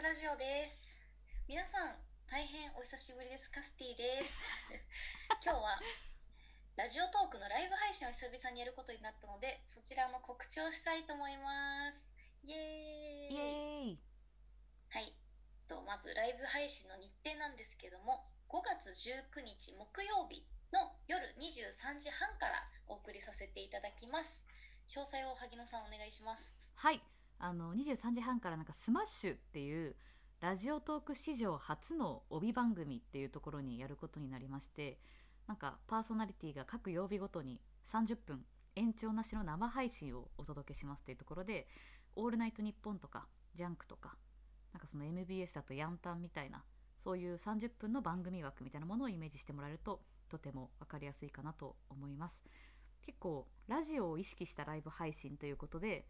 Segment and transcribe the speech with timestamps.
[0.00, 0.80] スラジオです。
[1.44, 1.92] 皆さん
[2.24, 3.52] 大変お久しぶりです。
[3.52, 4.32] カスティです。
[5.44, 5.76] 今日は
[6.72, 12.00] ラジオトークのライブ配信を久々にやることになったのでそちらの告知をしたいと思います。
[12.48, 13.34] イエーイ。
[13.34, 14.00] イエーイ。
[14.88, 15.12] はい。
[15.68, 24.40] とまずライブ配信の日程なんですけども5月19日木曜日の夜23時半からお送りさせていただきます。
[24.88, 26.42] 詳細を萩野さんお願いします。
[26.76, 29.96] はいあの23時半からなんかスマッシュっていう
[30.40, 34.98] ラジオトーク史上初の帯番組っていうところにやることになりまして
[35.46, 38.44] なんかパーソナリティが各曜日ごとに30分
[38.76, 41.66] 延長なしの生配信をお届けしますっていうところで
[42.14, 44.18] 「オールナイトニッポン」とか「ジャンク」とか
[44.74, 46.62] なんかその MBS だとヤンタンみたいな
[46.98, 52.44] そういう30分の番組枠みたいなものをイメージしてもらえるととても分かりやすいかなと思います。
[53.00, 56.06] 結構ラジオを意識したライブ配信ということで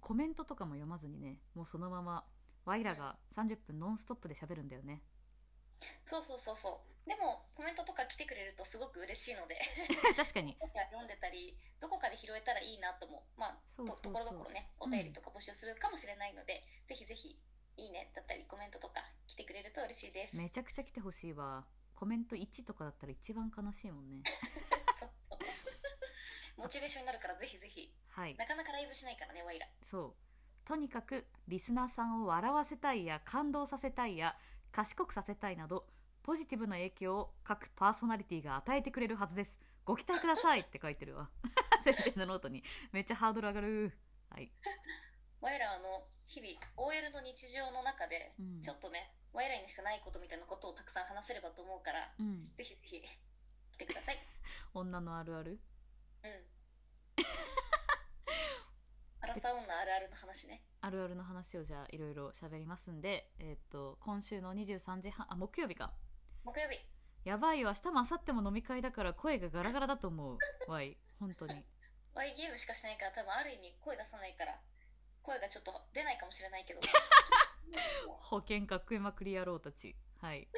[0.00, 2.24] コメントとかも読まずにねもうそのまま
[2.64, 5.02] ワイらが30分ノンストップで喋るんだよね。
[6.06, 7.08] そうそうそうそう。
[7.08, 9.56] でもコメントとか来てくれるとすごく嬉しいので。
[10.16, 10.56] 確かに。
[10.60, 17.38] 読んでたりどこかで拾えたらいいなともまあとところどころねお便りとか募集するかもしれないので、ぜひぜひ
[17.76, 21.66] いいねだったりコメントとか来てくれると嬉しいです、めちゃくちゃ来てほしいわ。
[21.94, 24.22] コメント1とかだったら一番悲しいもんね
[26.60, 27.90] モチベーションになるからぜひぜひ。
[28.08, 28.36] はい。
[28.36, 30.14] なかなかライブしないからねワイらそ
[30.64, 30.68] う。
[30.68, 34.36] とにかくリスナーさんを笑わせたいや感動させたいや
[34.72, 35.86] 賢くさせたいなど
[36.22, 39.58] ポジティブな影響を各パーソナリティが与えてくれるはずです。
[39.84, 41.30] ご期待くださいって書いてるわ。
[41.82, 42.62] 宣伝のノートに。
[42.92, 43.98] めっちゃハードル上がる。
[44.28, 44.52] はい。
[45.40, 48.62] ワイらあの日々 OL の日常の中で、うん。
[48.62, 52.42] ちょっとねワイらにしかないことみたいなことをたくさん話せればと思うから、うん。
[52.54, 53.02] ぜひぜひ
[53.72, 54.18] 来てください。
[54.74, 55.58] 女のあるある
[56.22, 56.46] うん
[59.22, 60.62] アラサー女あるあるの話ね。
[60.80, 65.92] あるあるの話をじゃあいろいろ喋りますんで、えーっと今週の23時半あ木曜日か。
[66.44, 66.78] 木曜日。
[67.24, 70.96] やばいよ明日も明後日も飲み会だから声がガラガラだと思うわい。
[71.18, 71.64] 本当に。
[72.14, 74.58] ワイゲームしかしないから多分ある意味声出さないから
[75.22, 76.80] 声がちょっと出ないかもしれないけど。
[78.20, 79.96] 保険かっこいいまくり野郎たち。
[80.20, 80.48] はい。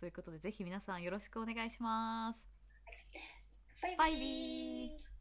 [0.00, 2.44] そういうことでぜひ皆さんよろしくお願いします。
[3.82, 5.15] バイバイビー